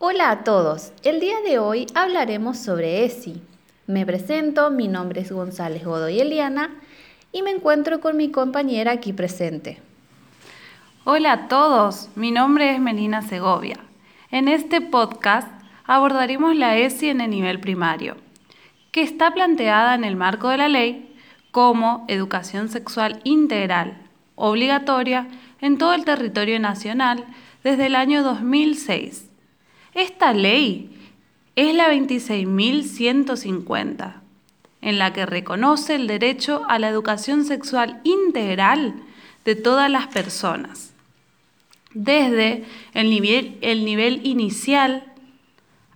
[0.00, 3.42] Hola a todos, el día de hoy hablaremos sobre ESI.
[3.88, 6.70] Me presento, mi nombre es González Godoy Eliana
[7.32, 9.80] y me encuentro con mi compañera aquí presente.
[11.04, 13.80] Hola a todos, mi nombre es Melina Segovia.
[14.30, 15.48] En este podcast
[15.84, 18.16] abordaremos la ESI en el nivel primario,
[18.92, 21.12] que está planteada en el marco de la ley
[21.50, 23.98] como educación sexual integral,
[24.36, 25.26] obligatoria
[25.60, 27.24] en todo el territorio nacional
[27.64, 29.27] desde el año 2006
[29.94, 30.90] esta ley
[31.56, 34.20] es la 26.150,
[34.80, 38.94] en la que reconoce el derecho a la educación sexual integral
[39.44, 40.92] de todas las personas,
[41.94, 45.04] desde el nivel, el nivel inicial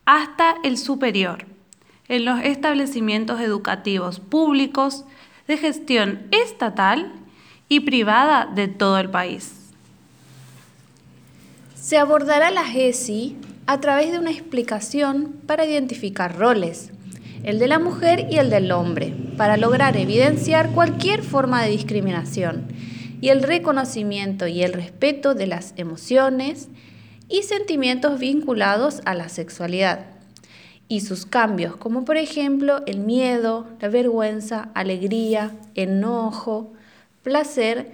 [0.05, 1.47] hasta el superior,
[2.09, 5.05] en los establecimientos educativos públicos
[5.47, 7.13] de gestión estatal
[7.69, 9.71] y privada de todo el país.
[11.75, 16.91] Se abordará la GESI a través de una explicación para identificar roles,
[17.45, 22.67] el de la mujer y el del hombre, para lograr evidenciar cualquier forma de discriminación
[23.21, 26.69] y el reconocimiento y el respeto de las emociones
[27.29, 30.07] y sentimientos vinculados a la sexualidad
[30.89, 36.73] y sus cambios, como por ejemplo el miedo, la vergüenza, alegría, enojo,
[37.23, 37.93] placer,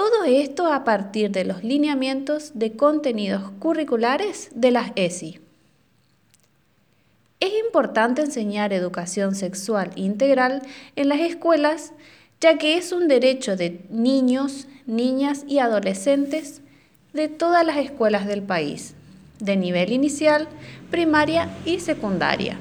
[0.00, 5.40] todo esto a partir de los lineamientos de contenidos curriculares de las ESI.
[7.38, 10.62] Es importante enseñar educación sexual integral
[10.96, 11.92] en las escuelas,
[12.40, 16.62] ya que es un derecho de niños, niñas y adolescentes
[17.12, 18.94] de todas las escuelas del país,
[19.38, 20.48] de nivel inicial,
[20.90, 22.58] primaria y secundaria,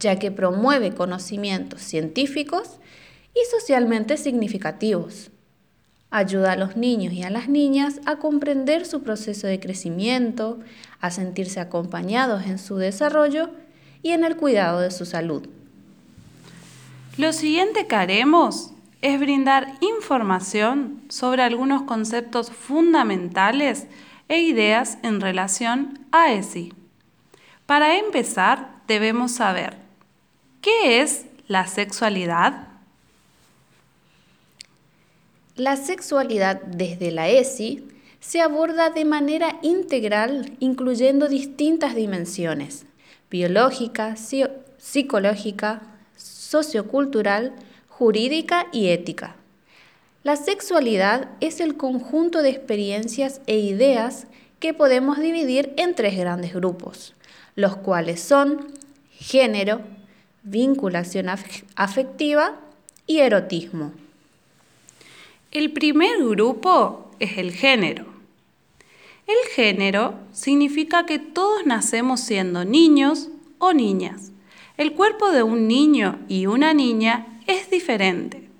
[0.00, 2.78] ya que promueve conocimientos científicos
[3.34, 5.30] y socialmente significativos
[6.10, 10.58] Ayuda a los niños y a las niñas a comprender su proceso de crecimiento,
[11.00, 13.50] a sentirse acompañados en su desarrollo
[14.02, 15.46] y en el cuidado de su salud.
[17.18, 18.70] Lo siguiente que haremos
[19.02, 23.86] es brindar información sobre algunos conceptos fundamentales
[24.28, 26.72] e ideas en relación a ESI.
[27.66, 29.76] Para empezar, debemos saber
[30.60, 32.67] qué es la sexualidad.
[35.58, 37.82] La sexualidad desde la ESI
[38.20, 42.86] se aborda de manera integral, incluyendo distintas dimensiones,
[43.28, 44.14] biológica,
[44.78, 45.82] psicológica,
[46.16, 47.56] sociocultural,
[47.88, 49.34] jurídica y ética.
[50.22, 54.28] La sexualidad es el conjunto de experiencias e ideas
[54.60, 57.16] que podemos dividir en tres grandes grupos,
[57.56, 58.74] los cuales son
[59.10, 59.80] género,
[60.44, 61.26] vinculación
[61.74, 62.60] afectiva
[63.08, 63.90] y erotismo.
[65.50, 68.04] El primer grupo es el género.
[69.26, 74.30] El género significa que todos nacemos siendo niños o niñas.
[74.76, 78.50] El cuerpo de un niño y una niña es diferente,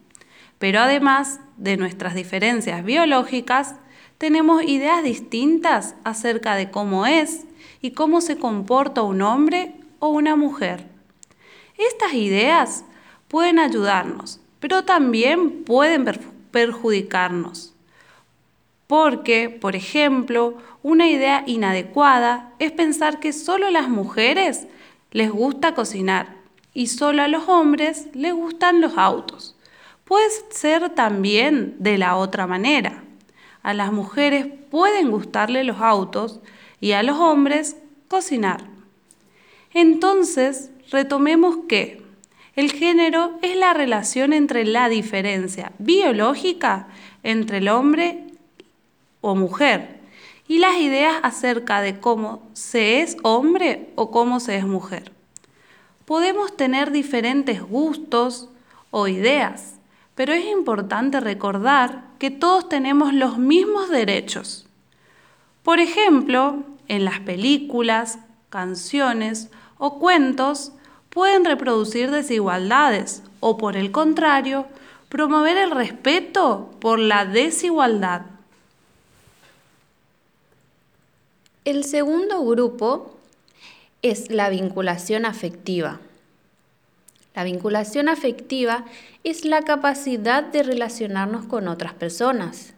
[0.58, 3.74] pero además de nuestras diferencias biológicas,
[4.16, 7.44] tenemos ideas distintas acerca de cómo es
[7.82, 10.86] y cómo se comporta un hombre o una mujer.
[11.76, 12.86] Estas ideas
[13.28, 16.37] pueden ayudarnos, pero también pueden perjudicarnos.
[18.86, 24.66] Porque, por ejemplo, una idea inadecuada es pensar que solo a las mujeres
[25.10, 26.36] les gusta cocinar
[26.74, 29.56] y solo a los hombres les gustan los autos.
[30.04, 33.02] Puede ser también de la otra manera.
[33.62, 36.40] A las mujeres pueden gustarle los autos
[36.80, 37.76] y a los hombres
[38.08, 38.64] cocinar.
[39.74, 42.07] Entonces, retomemos que
[42.58, 46.88] el género es la relación entre la diferencia biológica
[47.22, 48.24] entre el hombre
[49.20, 50.00] o mujer
[50.48, 55.12] y las ideas acerca de cómo se es hombre o cómo se es mujer.
[56.04, 58.48] Podemos tener diferentes gustos
[58.90, 59.74] o ideas,
[60.16, 64.66] pero es importante recordar que todos tenemos los mismos derechos.
[65.62, 68.18] Por ejemplo, en las películas,
[68.50, 70.72] canciones o cuentos
[71.18, 74.66] pueden reproducir desigualdades o, por el contrario,
[75.08, 78.22] promover el respeto por la desigualdad.
[81.64, 83.16] El segundo grupo
[84.00, 85.98] es la vinculación afectiva.
[87.34, 88.84] La vinculación afectiva
[89.24, 92.74] es la capacidad de relacionarnos con otras personas.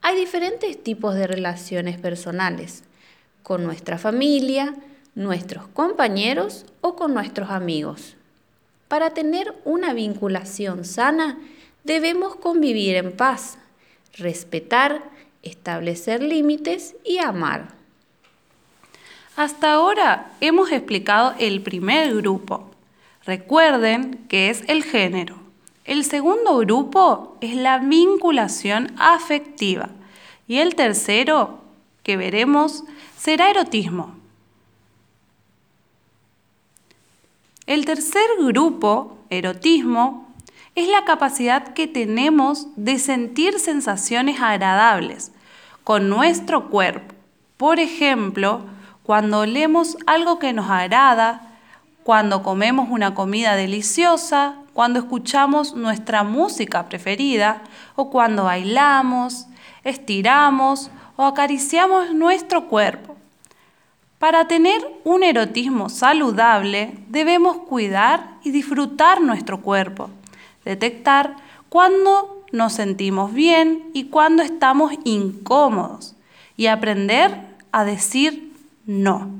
[0.00, 2.84] Hay diferentes tipos de relaciones personales,
[3.42, 4.74] con nuestra familia,
[5.16, 8.14] nuestros compañeros o con nuestros amigos.
[8.86, 11.38] Para tener una vinculación sana,
[11.82, 13.58] debemos convivir en paz,
[14.16, 15.02] respetar,
[15.42, 17.74] establecer límites y amar.
[19.36, 22.70] Hasta ahora hemos explicado el primer grupo.
[23.24, 25.38] Recuerden que es el género.
[25.84, 29.90] El segundo grupo es la vinculación afectiva.
[30.46, 31.60] Y el tercero,
[32.02, 32.84] que veremos,
[33.16, 34.16] será erotismo.
[37.66, 40.28] El tercer grupo, erotismo,
[40.76, 45.32] es la capacidad que tenemos de sentir sensaciones agradables
[45.82, 47.12] con nuestro cuerpo.
[47.56, 48.60] Por ejemplo,
[49.02, 51.58] cuando olemos algo que nos agrada,
[52.04, 57.62] cuando comemos una comida deliciosa, cuando escuchamos nuestra música preferida
[57.96, 59.48] o cuando bailamos,
[59.82, 63.15] estiramos o acariciamos nuestro cuerpo.
[64.26, 70.10] Para tener un erotismo saludable debemos cuidar y disfrutar nuestro cuerpo,
[70.64, 71.36] detectar
[71.68, 76.16] cuándo nos sentimos bien y cuándo estamos incómodos
[76.56, 77.40] y aprender
[77.70, 78.52] a decir
[78.84, 79.30] no.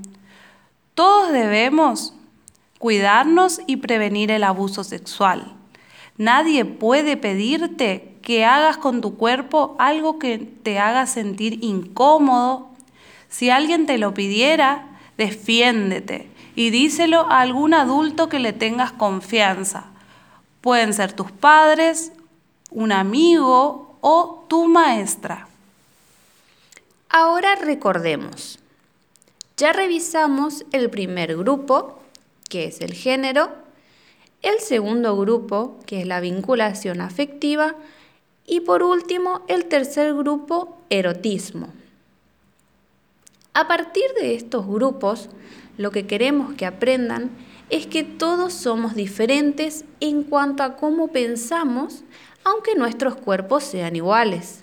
[0.94, 2.14] Todos debemos
[2.78, 5.52] cuidarnos y prevenir el abuso sexual.
[6.16, 12.68] Nadie puede pedirte que hagas con tu cuerpo algo que te haga sentir incómodo.
[13.28, 14.86] Si alguien te lo pidiera,
[15.16, 19.84] defiéndete y díselo a algún adulto que le tengas confianza.
[20.60, 22.12] Pueden ser tus padres,
[22.70, 25.48] un amigo o tu maestra.
[27.08, 28.58] Ahora recordemos.
[29.56, 31.98] Ya revisamos el primer grupo,
[32.48, 33.50] que es el género,
[34.42, 37.74] el segundo grupo, que es la vinculación afectiva,
[38.46, 41.68] y por último, el tercer grupo, erotismo.
[43.56, 45.30] A partir de estos grupos,
[45.78, 47.30] lo que queremos que aprendan
[47.70, 52.04] es que todos somos diferentes en cuanto a cómo pensamos,
[52.44, 54.62] aunque nuestros cuerpos sean iguales.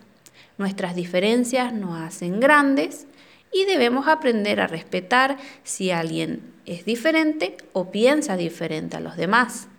[0.60, 3.08] Nuestras diferencias nos hacen grandes
[3.52, 9.70] y debemos aprender a respetar si alguien es diferente o piensa diferente a los demás,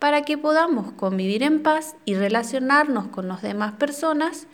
[0.00, 4.48] para que podamos convivir en paz y relacionarnos con las demás personas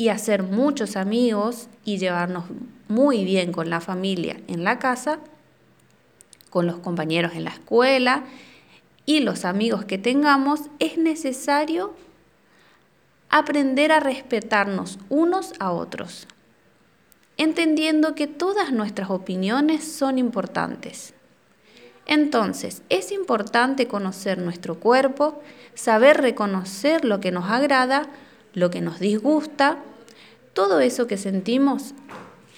[0.00, 2.44] y hacer muchos amigos y llevarnos
[2.88, 5.18] muy bien con la familia en la casa,
[6.48, 8.24] con los compañeros en la escuela
[9.04, 11.92] y los amigos que tengamos, es necesario
[13.28, 16.26] aprender a respetarnos unos a otros
[17.36, 21.12] entendiendo que todas nuestras opiniones son importantes.
[22.06, 25.42] Entonces, es importante conocer nuestro cuerpo,
[25.74, 28.08] saber reconocer lo que nos agrada,
[28.52, 29.78] lo que nos disgusta,
[30.52, 31.94] todo eso que sentimos,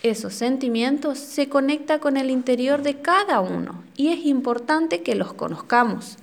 [0.03, 5.33] esos sentimientos se conecta con el interior de cada uno y es importante que los
[5.33, 6.19] conozcamos,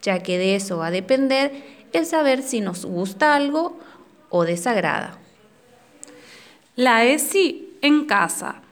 [0.00, 1.52] ya que de eso va a depender
[1.92, 3.78] el saber si nos gusta algo
[4.30, 5.18] o desagrada.
[6.76, 8.62] La ESI en casa.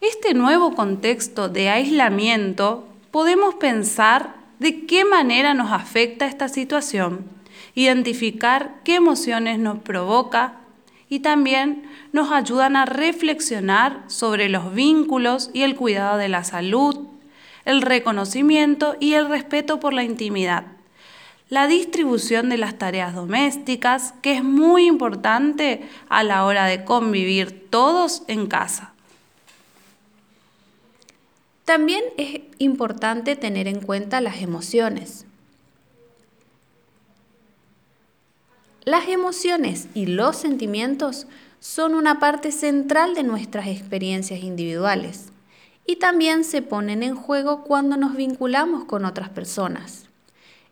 [0.00, 7.35] Este nuevo contexto de aislamiento podemos pensar de qué manera nos afecta esta situación,
[7.74, 10.60] identificar qué emociones nos provoca
[11.08, 17.06] y también nos ayudan a reflexionar sobre los vínculos y el cuidado de la salud,
[17.64, 20.76] el reconocimiento y el respeto por la intimidad
[21.48, 27.68] la distribución de las tareas domésticas, que es muy importante a la hora de convivir
[27.70, 28.92] todos en casa.
[31.64, 35.26] También es importante tener en cuenta las emociones.
[38.86, 41.26] Las emociones y los sentimientos
[41.60, 45.26] son una parte central de nuestras experiencias individuales
[45.86, 50.06] y también se ponen en juego cuando nos vinculamos con otras personas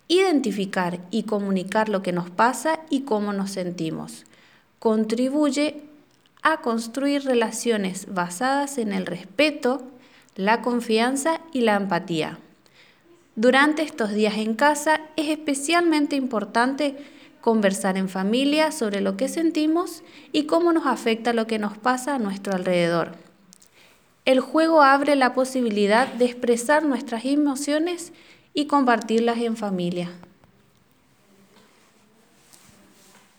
[0.09, 4.25] identificar y comunicar lo que nos pasa y cómo nos sentimos.
[4.79, 5.83] Contribuye
[6.43, 9.83] a construir relaciones basadas en el respeto,
[10.37, 12.39] la confianza y la empatía.
[13.37, 16.97] Durante estos días en casa es especialmente importante
[17.45, 22.15] conversar en familia sobre lo que sentimos y cómo nos afecta lo que nos pasa
[22.15, 23.17] a nuestro alrededor.
[24.25, 28.15] El juego abre la posibilidad de expresar nuestras emociones
[28.55, 30.11] y compartirlas en familia.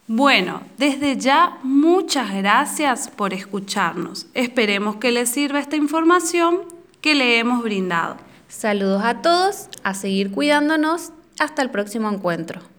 [0.06, 4.28] Bueno, desde ya muchas gracias por escucharnos.
[4.36, 6.60] Esperemos que les sirva esta información
[7.02, 8.18] que le hemos brindado.
[8.50, 11.12] Saludos a todos, a seguir cuidándonos.
[11.40, 12.75] Hasta el próximo encuentro.